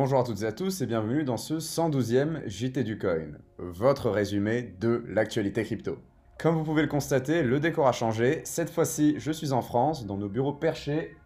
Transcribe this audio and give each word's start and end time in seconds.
Bonjour 0.00 0.20
à 0.20 0.22
toutes 0.22 0.42
et 0.42 0.46
à 0.46 0.52
tous 0.52 0.80
et 0.80 0.86
bienvenue 0.86 1.24
dans 1.24 1.36
ce 1.36 1.54
112e 1.54 2.46
JT 2.46 2.84
du 2.84 2.98
Coin, 2.98 3.32
votre 3.58 4.10
résumé 4.10 4.62
de 4.80 5.02
l'actualité 5.08 5.64
crypto. 5.64 5.98
Comme 6.38 6.54
vous 6.54 6.62
pouvez 6.62 6.82
le 6.82 6.88
constater, 6.88 7.42
le 7.42 7.58
décor 7.58 7.88
a 7.88 7.90
changé. 7.90 8.40
Cette 8.44 8.70
fois-ci, 8.70 9.16
je 9.18 9.32
suis 9.32 9.50
en 9.50 9.60
France, 9.60 10.06
dans 10.06 10.16
nos 10.16 10.28
bureaux 10.28 10.52
perchés 10.52 11.16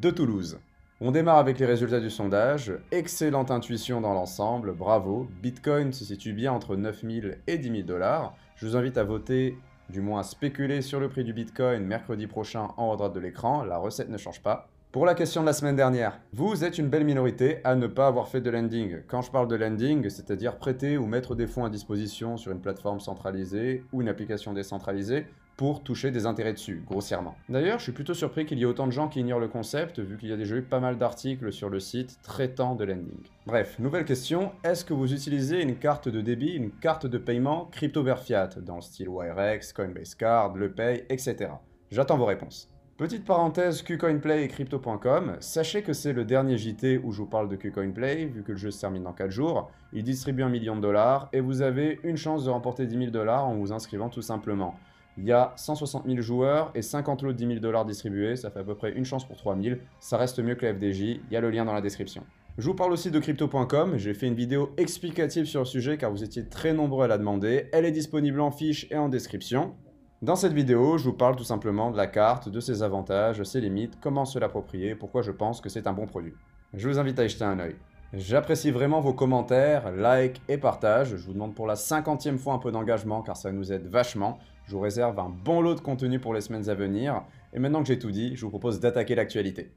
de 0.00 0.08
Toulouse. 0.08 0.58
On 1.02 1.10
démarre 1.10 1.36
avec 1.36 1.58
les 1.58 1.66
résultats 1.66 2.00
du 2.00 2.08
sondage. 2.08 2.72
Excellente 2.90 3.50
intuition 3.50 4.00
dans 4.00 4.14
l'ensemble, 4.14 4.72
bravo. 4.72 5.28
Bitcoin 5.42 5.92
se 5.92 6.06
situe 6.06 6.32
bien 6.32 6.52
entre 6.52 6.74
9000 6.74 7.36
et 7.46 7.58
10 7.58 7.68
000 7.68 7.82
dollars. 7.82 8.34
Je 8.56 8.66
vous 8.66 8.76
invite 8.76 8.96
à 8.96 9.04
voter, 9.04 9.58
du 9.90 10.00
moins 10.00 10.20
à 10.20 10.22
spéculer 10.22 10.80
sur 10.80 11.00
le 11.00 11.10
prix 11.10 11.24
du 11.24 11.34
Bitcoin 11.34 11.84
mercredi 11.84 12.26
prochain 12.26 12.68
en 12.78 12.88
haut 12.88 12.92
à 12.94 12.96
droite 12.96 13.14
de 13.14 13.20
l'écran. 13.20 13.62
La 13.62 13.76
recette 13.76 14.08
ne 14.08 14.16
change 14.16 14.40
pas. 14.40 14.70
Pour 14.92 15.06
la 15.06 15.14
question 15.14 15.40
de 15.40 15.46
la 15.46 15.54
semaine 15.54 15.74
dernière, 15.74 16.20
vous 16.34 16.64
êtes 16.64 16.76
une 16.76 16.90
belle 16.90 17.06
minorité 17.06 17.60
à 17.64 17.76
ne 17.76 17.86
pas 17.86 18.08
avoir 18.08 18.28
fait 18.28 18.42
de 18.42 18.50
lending. 18.50 18.98
Quand 19.08 19.22
je 19.22 19.30
parle 19.30 19.48
de 19.48 19.56
lending, 19.56 20.10
c'est-à-dire 20.10 20.58
prêter 20.58 20.98
ou 20.98 21.06
mettre 21.06 21.34
des 21.34 21.46
fonds 21.46 21.64
à 21.64 21.70
disposition 21.70 22.36
sur 22.36 22.52
une 22.52 22.60
plateforme 22.60 23.00
centralisée 23.00 23.84
ou 23.94 24.02
une 24.02 24.08
application 24.10 24.52
décentralisée 24.52 25.24
pour 25.56 25.82
toucher 25.82 26.10
des 26.10 26.26
intérêts 26.26 26.52
dessus, 26.52 26.82
grossièrement. 26.86 27.36
D'ailleurs, 27.48 27.78
je 27.78 27.84
suis 27.84 27.92
plutôt 27.92 28.12
surpris 28.12 28.44
qu'il 28.44 28.58
y 28.58 28.62
ait 28.62 28.66
autant 28.66 28.86
de 28.86 28.92
gens 28.92 29.08
qui 29.08 29.20
ignorent 29.20 29.40
le 29.40 29.48
concept, 29.48 29.98
vu 29.98 30.18
qu'il 30.18 30.28
y 30.28 30.32
a 30.32 30.36
déjà 30.36 30.56
eu 30.56 30.62
pas 30.62 30.78
mal 30.78 30.98
d'articles 30.98 31.52
sur 31.52 31.70
le 31.70 31.80
site 31.80 32.18
traitant 32.22 32.74
de 32.74 32.84
lending. 32.84 33.22
Bref, 33.46 33.78
nouvelle 33.78 34.04
question, 34.04 34.52
est-ce 34.62 34.84
que 34.84 34.92
vous 34.92 35.14
utilisez 35.14 35.62
une 35.62 35.76
carte 35.76 36.10
de 36.10 36.20
débit, 36.20 36.52
une 36.52 36.70
carte 36.70 37.06
de 37.06 37.16
paiement 37.16 37.64
crypto 37.72 38.02
vers 38.02 38.18
fiat, 38.18 38.50
dans 38.60 38.76
le 38.76 38.82
style 38.82 39.08
Wirex, 39.08 39.72
Coinbase 39.72 40.14
Card, 40.16 40.54
LePay, 40.54 41.06
etc. 41.08 41.48
J'attends 41.90 42.18
vos 42.18 42.26
réponses. 42.26 42.71
Petite 42.98 43.24
parenthèse 43.24 43.82
KuCoinPlay 43.82 44.44
et 44.44 44.48
Crypto.com, 44.48 45.36
sachez 45.40 45.82
que 45.82 45.94
c'est 45.94 46.12
le 46.12 46.26
dernier 46.26 46.58
JT 46.58 46.98
où 47.02 47.10
je 47.10 47.22
vous 47.22 47.26
parle 47.26 47.48
de 47.48 47.56
KuCoinPlay, 47.56 48.26
vu 48.26 48.42
que 48.42 48.52
le 48.52 48.58
jeu 48.58 48.70
se 48.70 48.80
termine 48.80 49.02
dans 49.02 49.14
4 49.14 49.30
jours. 49.30 49.70
Il 49.94 50.04
distribue 50.04 50.42
un 50.42 50.50
million 50.50 50.76
de 50.76 50.82
dollars 50.82 51.30
et 51.32 51.40
vous 51.40 51.62
avez 51.62 52.00
une 52.04 52.18
chance 52.18 52.44
de 52.44 52.50
remporter 52.50 52.86
10 52.86 52.98
000 52.98 53.10
dollars 53.10 53.46
en 53.48 53.54
vous 53.54 53.72
inscrivant 53.72 54.10
tout 54.10 54.20
simplement. 54.20 54.74
Il 55.16 55.24
y 55.24 55.32
a 55.32 55.54
160 55.56 56.04
000 56.06 56.20
joueurs 56.20 56.70
et 56.74 56.82
50 56.82 57.22
lots 57.22 57.32
de 57.32 57.38
10 57.38 57.46
000 57.46 57.60
dollars 57.60 57.86
distribués, 57.86 58.36
ça 58.36 58.50
fait 58.50 58.60
à 58.60 58.64
peu 58.64 58.74
près 58.74 58.92
une 58.92 59.06
chance 59.06 59.26
pour 59.26 59.38
3 59.38 59.56
000. 59.58 59.76
Ça 59.98 60.18
reste 60.18 60.38
mieux 60.40 60.54
que 60.54 60.66
la 60.66 60.74
FDJ, 60.74 61.00
il 61.00 61.20
y 61.30 61.36
a 61.36 61.40
le 61.40 61.50
lien 61.50 61.64
dans 61.64 61.74
la 61.74 61.80
description. 61.80 62.24
Je 62.58 62.66
vous 62.66 62.74
parle 62.74 62.92
aussi 62.92 63.10
de 63.10 63.18
crypto.com, 63.18 63.94
j'ai 63.96 64.12
fait 64.12 64.26
une 64.26 64.34
vidéo 64.34 64.70
explicative 64.76 65.46
sur 65.46 65.60
le 65.60 65.66
sujet 65.66 65.96
car 65.96 66.10
vous 66.10 66.22
étiez 66.22 66.46
très 66.46 66.74
nombreux 66.74 67.04
à 67.04 67.08
la 67.08 67.16
demander. 67.16 67.70
Elle 67.72 67.86
est 67.86 67.90
disponible 67.90 68.42
en 68.42 68.50
fiche 68.50 68.86
et 68.90 68.96
en 68.98 69.08
description. 69.08 69.74
Dans 70.22 70.36
cette 70.36 70.52
vidéo, 70.52 70.98
je 70.98 71.04
vous 71.06 71.12
parle 71.14 71.34
tout 71.34 71.42
simplement 71.42 71.90
de 71.90 71.96
la 71.96 72.06
carte, 72.06 72.48
de 72.48 72.60
ses 72.60 72.84
avantages, 72.84 73.42
ses 73.42 73.60
limites, 73.60 73.98
comment 74.00 74.24
se 74.24 74.38
l'approprier, 74.38 74.94
pourquoi 74.94 75.20
je 75.20 75.32
pense 75.32 75.60
que 75.60 75.68
c'est 75.68 75.88
un 75.88 75.92
bon 75.92 76.06
produit. 76.06 76.32
Je 76.74 76.88
vous 76.88 77.00
invite 77.00 77.18
à 77.18 77.24
y 77.24 77.28
jeter 77.28 77.42
un 77.42 77.58
œil. 77.58 77.74
J'apprécie 78.12 78.70
vraiment 78.70 79.00
vos 79.00 79.14
commentaires, 79.14 79.90
likes 79.90 80.40
et 80.48 80.58
partages. 80.58 81.16
Je 81.16 81.26
vous 81.26 81.32
demande 81.32 81.56
pour 81.56 81.66
la 81.66 81.74
cinquantième 81.74 82.38
fois 82.38 82.54
un 82.54 82.58
peu 82.58 82.70
d'engagement 82.70 83.22
car 83.22 83.36
ça 83.36 83.50
nous 83.50 83.72
aide 83.72 83.88
vachement. 83.88 84.38
Je 84.66 84.76
vous 84.76 84.80
réserve 84.80 85.18
un 85.18 85.28
bon 85.28 85.60
lot 85.60 85.74
de 85.74 85.80
contenu 85.80 86.20
pour 86.20 86.34
les 86.34 86.40
semaines 86.40 86.70
à 86.70 86.74
venir. 86.74 87.24
Et 87.52 87.58
maintenant 87.58 87.82
que 87.82 87.88
j'ai 87.88 87.98
tout 87.98 88.12
dit, 88.12 88.36
je 88.36 88.42
vous 88.42 88.50
propose 88.50 88.78
d'attaquer 88.78 89.16
l'actualité. 89.16 89.72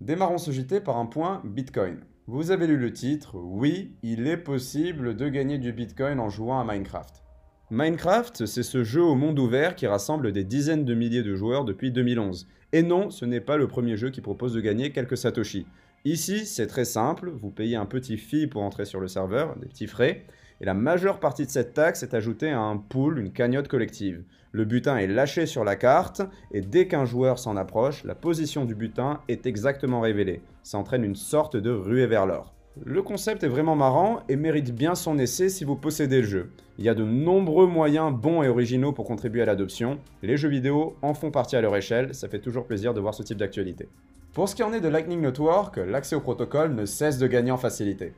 Démarrons 0.00 0.38
ce 0.38 0.52
JT 0.52 0.80
par 0.80 0.96
un 0.96 1.04
point 1.04 1.42
Bitcoin. 1.44 2.00
Vous 2.28 2.50
avez 2.50 2.66
lu 2.66 2.78
le 2.78 2.94
titre, 2.94 3.36
oui, 3.38 3.94
il 4.02 4.26
est 4.26 4.38
possible 4.38 5.16
de 5.16 5.28
gagner 5.28 5.58
du 5.58 5.74
Bitcoin 5.74 6.18
en 6.18 6.30
jouant 6.30 6.60
à 6.60 6.64
Minecraft. 6.64 7.27
Minecraft, 7.70 8.46
c'est 8.46 8.62
ce 8.62 8.82
jeu 8.82 9.02
au 9.02 9.14
monde 9.14 9.38
ouvert 9.38 9.76
qui 9.76 9.86
rassemble 9.86 10.32
des 10.32 10.42
dizaines 10.42 10.86
de 10.86 10.94
milliers 10.94 11.22
de 11.22 11.34
joueurs 11.34 11.66
depuis 11.66 11.90
2011. 11.90 12.48
Et 12.72 12.82
non, 12.82 13.10
ce 13.10 13.26
n'est 13.26 13.42
pas 13.42 13.58
le 13.58 13.68
premier 13.68 13.98
jeu 13.98 14.08
qui 14.08 14.22
propose 14.22 14.54
de 14.54 14.62
gagner 14.62 14.90
quelques 14.90 15.18
satoshi. 15.18 15.66
Ici, 16.06 16.46
c'est 16.46 16.66
très 16.66 16.86
simple, 16.86 17.28
vous 17.30 17.50
payez 17.50 17.76
un 17.76 17.84
petit 17.84 18.16
fee 18.16 18.46
pour 18.46 18.62
entrer 18.62 18.86
sur 18.86 19.00
le 19.00 19.08
serveur, 19.08 19.54
des 19.58 19.66
petits 19.66 19.86
frais, 19.86 20.24
et 20.62 20.64
la 20.64 20.72
majeure 20.72 21.20
partie 21.20 21.44
de 21.44 21.50
cette 21.50 21.74
taxe 21.74 22.02
est 22.02 22.14
ajoutée 22.14 22.48
à 22.48 22.60
un 22.60 22.78
pool, 22.78 23.18
une 23.18 23.32
cagnotte 23.32 23.68
collective. 23.68 24.22
Le 24.52 24.64
butin 24.64 24.96
est 24.96 25.06
lâché 25.06 25.44
sur 25.44 25.62
la 25.62 25.76
carte, 25.76 26.22
et 26.52 26.62
dès 26.62 26.88
qu'un 26.88 27.04
joueur 27.04 27.38
s'en 27.38 27.58
approche, 27.58 28.02
la 28.02 28.14
position 28.14 28.64
du 28.64 28.74
butin 28.74 29.20
est 29.28 29.44
exactement 29.44 30.00
révélée. 30.00 30.40
Ça 30.62 30.78
entraîne 30.78 31.04
une 31.04 31.16
sorte 31.16 31.58
de 31.58 31.70
ruée 31.70 32.06
vers 32.06 32.24
l'or. 32.24 32.57
Le 32.84 33.02
concept 33.02 33.42
est 33.42 33.48
vraiment 33.48 33.74
marrant 33.74 34.20
et 34.28 34.36
mérite 34.36 34.74
bien 34.74 34.94
son 34.94 35.18
essai 35.18 35.48
si 35.48 35.64
vous 35.64 35.74
possédez 35.74 36.20
le 36.20 36.26
jeu. 36.26 36.50
Il 36.78 36.84
y 36.84 36.88
a 36.88 36.94
de 36.94 37.04
nombreux 37.04 37.66
moyens 37.66 38.12
bons 38.14 38.42
et 38.42 38.48
originaux 38.48 38.92
pour 38.92 39.04
contribuer 39.04 39.42
à 39.42 39.46
l'adoption. 39.46 39.98
Les 40.22 40.36
jeux 40.36 40.48
vidéo 40.48 40.96
en 41.02 41.12
font 41.12 41.30
partie 41.30 41.56
à 41.56 41.60
leur 41.60 41.74
échelle, 41.74 42.14
ça 42.14 42.28
fait 42.28 42.38
toujours 42.38 42.66
plaisir 42.66 42.94
de 42.94 43.00
voir 43.00 43.14
ce 43.14 43.22
type 43.24 43.38
d'actualité. 43.38 43.88
Pour 44.32 44.48
ce 44.48 44.54
qui 44.54 44.62
en 44.62 44.72
est 44.72 44.80
de 44.80 44.88
Lightning 44.88 45.20
Network, 45.20 45.76
l'accès 45.76 46.14
au 46.14 46.20
protocole 46.20 46.74
ne 46.74 46.84
cesse 46.84 47.18
de 47.18 47.26
gagner 47.26 47.50
en 47.50 47.56
facilité. 47.56 48.12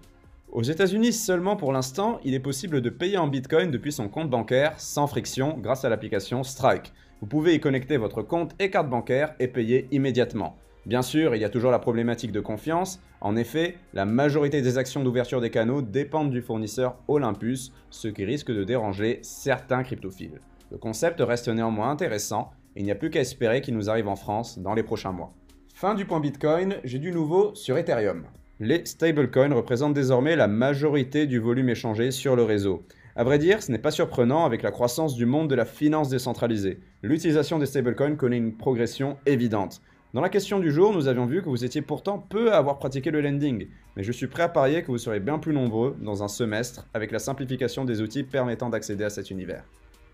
Aux 0.53 0.63
États-Unis 0.63 1.15
seulement 1.15 1.57
pour 1.57 1.73
l'instant, 1.73 2.21
il 2.25 2.35
est 2.35 2.41
possible 2.41 2.83
de 2.83 2.91
payer 2.91 3.17
en 3.17 3.29
Bitcoin 3.29 3.71
depuis 3.71 3.93
son 3.93 4.09
compte 4.09 4.29
bancaire 4.29 4.79
sans 4.79 5.07
friction 5.07 5.57
grâce 5.59 5.85
à 5.85 5.89
l'application 5.89 6.43
Strike. 6.43 6.93
Vous 7.21 7.27
pouvez 7.27 7.55
y 7.55 7.61
connecter 7.61 7.97
votre 7.97 8.23
compte 8.23 8.53
et 8.59 8.69
carte 8.69 8.91
bancaire 8.91 9.35
et 9.39 9.49
payer 9.49 9.89
immédiatement. 9.91 10.57
Bien 10.91 11.03
sûr, 11.03 11.37
il 11.37 11.41
y 11.41 11.45
a 11.45 11.49
toujours 11.49 11.71
la 11.71 11.79
problématique 11.79 12.33
de 12.33 12.41
confiance. 12.41 13.01
En 13.21 13.37
effet, 13.37 13.77
la 13.95 14.05
majorité 14.05 14.61
des 14.61 14.77
actions 14.77 15.05
d'ouverture 15.05 15.41
des 15.41 15.51
canaux 15.51 15.83
dépendent 15.83 16.33
du 16.33 16.43
fournisseur 16.43 16.97
Olympus, 17.07 17.73
ce 17.91 18.09
qui 18.09 18.25
risque 18.25 18.51
de 18.51 18.65
déranger 18.65 19.21
certains 19.23 19.85
cryptophiles. 19.85 20.41
Le 20.73 20.79
concept 20.79 21.21
reste 21.21 21.49
néanmoins 21.49 21.91
intéressant 21.91 22.51
et 22.75 22.81
il 22.81 22.85
n'y 22.85 22.91
a 22.91 22.97
plus 22.97 23.11
qu'à 23.11 23.21
espérer 23.21 23.61
qu'il 23.61 23.77
nous 23.77 23.89
arrive 23.89 24.09
en 24.09 24.17
France 24.17 24.59
dans 24.59 24.75
les 24.75 24.83
prochains 24.83 25.13
mois. 25.13 25.31
Fin 25.73 25.95
du 25.95 26.07
point 26.07 26.19
Bitcoin, 26.19 26.79
j'ai 26.83 26.99
du 26.99 27.13
nouveau 27.13 27.55
sur 27.55 27.79
Ethereum. 27.79 28.25
Les 28.59 28.85
stablecoins 28.85 29.55
représentent 29.55 29.95
désormais 29.95 30.35
la 30.35 30.49
majorité 30.49 31.29
du 31.29 31.39
volume 31.39 31.69
échangé 31.69 32.11
sur 32.11 32.35
le 32.35 32.43
réseau. 32.43 32.83
A 33.15 33.23
vrai 33.23 33.39
dire, 33.39 33.63
ce 33.63 33.71
n'est 33.71 33.79
pas 33.79 33.93
surprenant 33.93 34.45
avec 34.45 34.63
la 34.63 34.73
croissance 34.73 35.15
du 35.15 35.25
monde 35.25 35.49
de 35.49 35.55
la 35.55 35.67
finance 35.67 36.09
décentralisée. 36.09 36.81
L'utilisation 37.05 37.61
des 37.61 37.67
stablecoins 37.67 38.17
connaît 38.17 38.39
une 38.39 38.57
progression 38.57 39.19
évidente. 39.25 39.83
Dans 40.13 40.21
la 40.21 40.29
question 40.29 40.59
du 40.59 40.73
jour, 40.73 40.93
nous 40.93 41.07
avions 41.07 41.25
vu 41.25 41.41
que 41.41 41.49
vous 41.49 41.65
étiez 41.65 41.83
pourtant 41.83 42.19
peu 42.19 42.53
à 42.53 42.57
avoir 42.57 42.81
pratiqué 42.81 43.13
le 43.13 43.21
lending, 43.21 43.69
mais 43.95 44.03
je 44.03 44.11
suis 44.11 44.27
prêt 44.27 44.43
à 44.43 44.49
parier 44.49 44.83
que 44.83 44.89
vous 44.89 44.99
serez 44.99 45.21
bien 45.21 45.39
plus 45.39 45.53
nombreux 45.53 45.97
dans 46.01 46.25
un 46.25 46.29
semestre 46.29 46.89
avec 46.95 47.13
la 47.13 47.21
simplification 47.21 47.85
des 47.85 48.03
outils 48.03 48.25
permettant 48.25 48.71
d'accéder 48.71 49.05
à 49.05 49.11
cet 49.11 49.31
univers. 49.31 49.63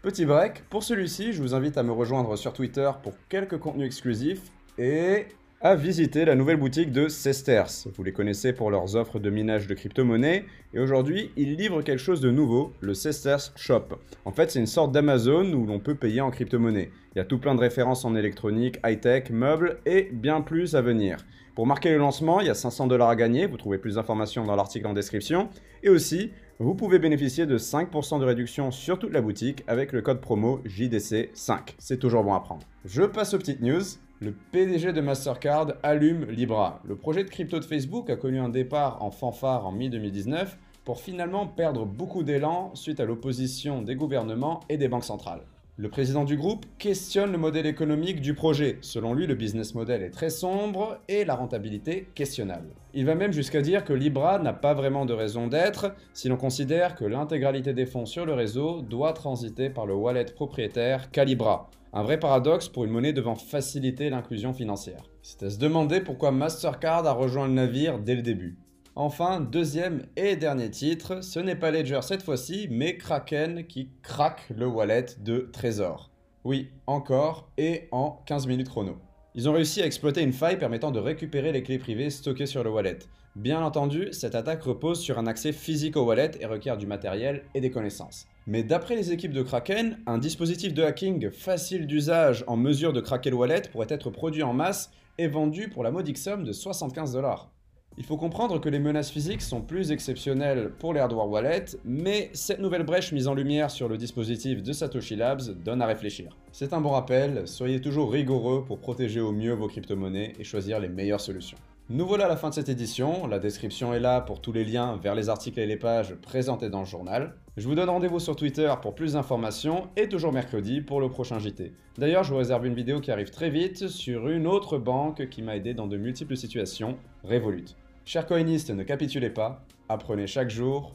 Petit 0.02 0.26
break, 0.26 0.64
pour 0.68 0.82
celui-ci, 0.82 1.32
je 1.32 1.40
vous 1.40 1.54
invite 1.54 1.78
à 1.78 1.82
me 1.82 1.92
rejoindre 1.92 2.36
sur 2.36 2.52
Twitter 2.52 2.90
pour 3.02 3.14
quelques 3.30 3.58
contenus 3.58 3.86
exclusifs 3.86 4.42
et 4.76 5.28
à 5.62 5.74
visiter 5.74 6.26
la 6.26 6.34
nouvelle 6.34 6.58
boutique 6.58 6.92
de 6.92 7.08
Sesters. 7.08 7.88
Vous 7.94 8.02
les 8.02 8.12
connaissez 8.12 8.52
pour 8.52 8.70
leurs 8.70 8.94
offres 8.94 9.18
de 9.18 9.30
minage 9.30 9.66
de 9.66 9.74
crypto-monnaies 9.74 10.44
et 10.74 10.78
aujourd'hui, 10.78 11.30
ils 11.36 11.56
livrent 11.56 11.82
quelque 11.82 12.02
chose 12.02 12.20
de 12.20 12.30
nouveau, 12.30 12.74
le 12.80 12.92
Sesters 12.92 13.52
Shop. 13.56 13.88
En 14.26 14.32
fait, 14.32 14.50
c'est 14.50 14.58
une 14.58 14.66
sorte 14.66 14.92
d'Amazon 14.92 15.52
où 15.54 15.64
l'on 15.64 15.80
peut 15.80 15.94
payer 15.94 16.20
en 16.20 16.30
crypto-monnaie. 16.30 16.90
Il 17.14 17.18
y 17.18 17.20
a 17.22 17.24
tout 17.24 17.38
plein 17.38 17.54
de 17.54 17.60
références 17.60 18.04
en 18.04 18.14
électronique, 18.14 18.78
high-tech, 18.84 19.30
meubles 19.30 19.78
et 19.86 20.10
bien 20.12 20.42
plus 20.42 20.76
à 20.76 20.82
venir. 20.82 21.16
Pour 21.54 21.66
marquer 21.66 21.90
le 21.90 21.96
lancement, 21.96 22.40
il 22.40 22.48
y 22.48 22.50
a 22.50 22.54
500 22.54 22.86
dollars 22.86 23.08
à 23.08 23.16
gagner, 23.16 23.46
vous 23.46 23.56
trouvez 23.56 23.78
plus 23.78 23.94
d'informations 23.94 24.44
dans 24.44 24.56
l'article 24.56 24.86
en 24.88 24.92
description. 24.92 25.48
Et 25.82 25.88
aussi, 25.88 26.32
vous 26.58 26.74
pouvez 26.74 26.98
bénéficier 26.98 27.46
de 27.46 27.56
5% 27.56 28.20
de 28.20 28.24
réduction 28.26 28.70
sur 28.70 28.98
toute 28.98 29.12
la 29.12 29.22
boutique 29.22 29.64
avec 29.66 29.92
le 29.92 30.02
code 30.02 30.20
promo 30.20 30.60
JDC5. 30.66 31.74
C'est 31.78 31.98
toujours 31.98 32.24
bon 32.24 32.34
à 32.34 32.40
prendre. 32.40 32.66
Je 32.84 33.04
passe 33.04 33.32
aux 33.32 33.38
petites 33.38 33.62
news. 33.62 33.82
Le 34.18 34.32
PDG 34.32 34.94
de 34.94 35.02
Mastercard 35.02 35.74
allume 35.82 36.24
Libra. 36.30 36.80
Le 36.86 36.96
projet 36.96 37.22
de 37.22 37.28
crypto 37.28 37.58
de 37.58 37.64
Facebook 37.66 38.08
a 38.08 38.16
connu 38.16 38.38
un 38.38 38.48
départ 38.48 39.02
en 39.02 39.10
fanfare 39.10 39.66
en 39.66 39.72
mi-2019 39.72 40.56
pour 40.86 41.02
finalement 41.02 41.46
perdre 41.46 41.84
beaucoup 41.84 42.22
d'élan 42.22 42.74
suite 42.74 42.98
à 42.98 43.04
l'opposition 43.04 43.82
des 43.82 43.94
gouvernements 43.94 44.60
et 44.70 44.78
des 44.78 44.88
banques 44.88 45.04
centrales. 45.04 45.42
Le 45.78 45.90
président 45.90 46.24
du 46.24 46.38
groupe 46.38 46.64
questionne 46.78 47.32
le 47.32 47.36
modèle 47.36 47.66
économique 47.66 48.22
du 48.22 48.32
projet. 48.32 48.78
Selon 48.80 49.12
lui, 49.12 49.26
le 49.26 49.34
business 49.34 49.74
model 49.74 50.02
est 50.02 50.10
très 50.10 50.30
sombre 50.30 51.02
et 51.06 51.26
la 51.26 51.34
rentabilité 51.34 52.08
questionnable. 52.14 52.70
Il 52.94 53.04
va 53.04 53.14
même 53.14 53.34
jusqu'à 53.34 53.60
dire 53.60 53.84
que 53.84 53.92
Libra 53.92 54.38
n'a 54.38 54.54
pas 54.54 54.72
vraiment 54.72 55.04
de 55.04 55.12
raison 55.12 55.48
d'être 55.48 55.94
si 56.14 56.30
l'on 56.30 56.38
considère 56.38 56.94
que 56.94 57.04
l'intégralité 57.04 57.74
des 57.74 57.84
fonds 57.84 58.06
sur 58.06 58.24
le 58.24 58.32
réseau 58.32 58.80
doit 58.80 59.12
transiter 59.12 59.68
par 59.68 59.84
le 59.84 59.92
wallet 59.92 60.24
propriétaire 60.24 61.10
Calibra. 61.10 61.68
Un 61.92 62.02
vrai 62.02 62.18
paradoxe 62.18 62.70
pour 62.70 62.86
une 62.86 62.90
monnaie 62.90 63.12
devant 63.12 63.34
faciliter 63.34 64.08
l'inclusion 64.08 64.54
financière. 64.54 65.02
C'est 65.20 65.42
à 65.42 65.50
se 65.50 65.58
demander 65.58 66.00
pourquoi 66.00 66.30
Mastercard 66.30 67.06
a 67.06 67.12
rejoint 67.12 67.48
le 67.48 67.52
navire 67.52 67.98
dès 67.98 68.14
le 68.14 68.22
début. 68.22 68.56
Enfin, 68.98 69.40
deuxième 69.42 70.06
et 70.16 70.36
dernier 70.36 70.70
titre, 70.70 71.22
ce 71.22 71.38
n'est 71.38 71.54
pas 71.54 71.70
Ledger 71.70 72.00
cette 72.00 72.22
fois-ci, 72.22 72.66
mais 72.70 72.96
Kraken 72.96 73.66
qui 73.66 73.90
craque 74.02 74.46
le 74.48 74.66
wallet 74.66 75.04
de 75.20 75.50
Trésor. 75.52 76.10
Oui, 76.44 76.70
encore, 76.86 77.50
et 77.58 77.88
en 77.92 78.22
15 78.24 78.46
minutes 78.46 78.70
chrono. 78.70 78.96
Ils 79.34 79.50
ont 79.50 79.52
réussi 79.52 79.82
à 79.82 79.84
exploiter 79.84 80.22
une 80.22 80.32
faille 80.32 80.58
permettant 80.58 80.92
de 80.92 80.98
récupérer 80.98 81.52
les 81.52 81.62
clés 81.62 81.76
privées 81.76 82.08
stockées 82.08 82.46
sur 82.46 82.64
le 82.64 82.70
wallet. 82.70 83.00
Bien 83.34 83.60
entendu, 83.60 84.08
cette 84.12 84.34
attaque 84.34 84.62
repose 84.62 84.98
sur 84.98 85.18
un 85.18 85.26
accès 85.26 85.52
physique 85.52 85.98
au 85.98 86.06
wallet 86.06 86.30
et 86.40 86.46
requiert 86.46 86.78
du 86.78 86.86
matériel 86.86 87.42
et 87.54 87.60
des 87.60 87.70
connaissances. 87.70 88.26
Mais 88.46 88.62
d'après 88.62 88.96
les 88.96 89.12
équipes 89.12 89.34
de 89.34 89.42
Kraken, 89.42 89.98
un 90.06 90.16
dispositif 90.16 90.72
de 90.72 90.82
hacking 90.82 91.30
facile 91.30 91.86
d'usage 91.86 92.44
en 92.46 92.56
mesure 92.56 92.94
de 92.94 93.02
craquer 93.02 93.28
le 93.28 93.36
wallet 93.36 93.60
pourrait 93.70 93.88
être 93.90 94.08
produit 94.08 94.42
en 94.42 94.54
masse 94.54 94.90
et 95.18 95.28
vendu 95.28 95.68
pour 95.68 95.84
la 95.84 95.90
modique 95.90 96.16
somme 96.16 96.44
de 96.44 96.52
75 96.52 97.12
dollars. 97.12 97.52
Il 97.98 98.04
faut 98.04 98.18
comprendre 98.18 98.60
que 98.60 98.68
les 98.68 98.78
menaces 98.78 99.10
physiques 99.10 99.40
sont 99.40 99.62
plus 99.62 99.90
exceptionnelles 99.90 100.70
pour 100.78 100.92
les 100.92 101.00
hardware 101.00 101.30
wallets, 101.30 101.78
mais 101.82 102.28
cette 102.34 102.60
nouvelle 102.60 102.82
brèche 102.82 103.10
mise 103.12 103.26
en 103.26 103.32
lumière 103.32 103.70
sur 103.70 103.88
le 103.88 103.96
dispositif 103.96 104.62
de 104.62 104.72
Satoshi 104.74 105.16
Labs 105.16 105.62
donne 105.64 105.80
à 105.80 105.86
réfléchir. 105.86 106.36
C'est 106.52 106.74
un 106.74 106.82
bon 106.82 106.90
rappel, 106.90 107.48
soyez 107.48 107.80
toujours 107.80 108.12
rigoureux 108.12 108.66
pour 108.66 108.80
protéger 108.80 109.20
au 109.20 109.32
mieux 109.32 109.54
vos 109.54 109.66
crypto-monnaies 109.66 110.34
et 110.38 110.44
choisir 110.44 110.78
les 110.78 110.90
meilleures 110.90 111.22
solutions. 111.22 111.56
Nous 111.88 112.06
voilà 112.06 112.26
à 112.26 112.28
la 112.28 112.36
fin 112.36 112.50
de 112.50 112.54
cette 112.54 112.68
édition, 112.68 113.26
la 113.28 113.38
description 113.38 113.94
est 113.94 114.00
là 114.00 114.20
pour 114.20 114.42
tous 114.42 114.52
les 114.52 114.64
liens 114.64 114.98
vers 115.02 115.14
les 115.14 115.30
articles 115.30 115.60
et 115.60 115.66
les 115.66 115.76
pages 115.76 116.16
présentés 116.16 116.68
dans 116.68 116.80
le 116.80 116.86
journal. 116.86 117.36
Je 117.56 117.66
vous 117.66 117.76
donne 117.76 117.88
rendez-vous 117.88 118.18
sur 118.18 118.36
Twitter 118.36 118.74
pour 118.82 118.94
plus 118.94 119.14
d'informations 119.14 119.88
et 119.96 120.08
toujours 120.08 120.32
mercredi 120.32 120.82
pour 120.82 121.00
le 121.00 121.08
prochain 121.08 121.38
JT. 121.38 121.72
D'ailleurs, 121.96 122.24
je 122.24 122.32
vous 122.32 122.38
réserve 122.38 122.66
une 122.66 122.74
vidéo 122.74 123.00
qui 123.00 123.10
arrive 123.10 123.30
très 123.30 123.48
vite 123.48 123.88
sur 123.88 124.28
une 124.28 124.46
autre 124.46 124.76
banque 124.76 125.30
qui 125.30 125.40
m'a 125.40 125.56
aidé 125.56 125.72
dans 125.72 125.86
de 125.86 125.96
multiples 125.96 126.36
situations, 126.36 126.98
Revolut. 127.24 127.76
Chers 128.06 128.24
coinistes, 128.24 128.70
ne 128.70 128.84
capitulez 128.84 129.30
pas, 129.30 129.64
apprenez 129.88 130.28
chaque 130.28 130.48
jour 130.48 130.94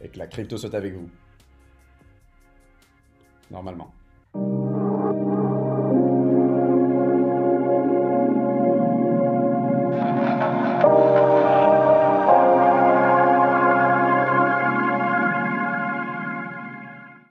et 0.00 0.08
que 0.08 0.18
la 0.18 0.26
crypto 0.26 0.56
soit 0.56 0.74
avec 0.74 0.94
vous. 0.94 1.08
Normalement. 3.52 3.94